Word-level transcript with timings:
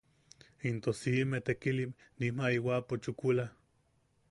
Into 0.69 0.91
siʼime 0.99 1.37
tekilim 1.49 1.91
nim 2.19 2.35
jaiwapo 2.47 2.93
chukula. 3.05 3.45